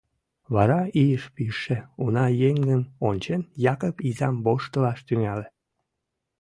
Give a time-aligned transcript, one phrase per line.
[0.53, 3.41] Вара, ийыш пижше уна еҥым ончен,
[3.73, 5.47] Якып изам воштылаш тӱҥале.